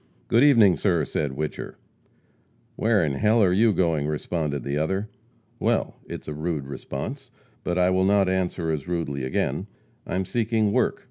"Good 0.29 0.43
evening, 0.43 0.77
sir," 0.77 1.05
said 1.05 1.33
Whicher. 1.33 1.75
"Where 2.75 3.05
in 3.05 3.15
h 3.17 3.23
ll 3.23 3.43
are 3.43 3.53
you 3.53 3.71
going?" 3.71 4.07
responded 4.07 4.63
the 4.63 4.75
other. 4.75 5.09
"Well, 5.59 5.97
it's 6.07 6.27
a 6.27 6.33
rude 6.33 6.65
response, 6.65 7.29
but 7.63 7.77
I 7.77 7.91
will 7.91 8.05
not 8.05 8.27
answer 8.27 8.71
as 8.71 8.87
rudely 8.87 9.23
again. 9.23 9.67
I 10.07 10.15
am 10.15 10.25
seeking 10.25 10.71
work. 10.71 10.99